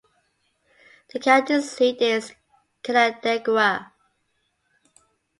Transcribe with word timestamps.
The 1.13 1.19
county 1.19 1.61
seat 1.61 2.01
is 2.01 2.33
Canandaigua. 2.81 3.91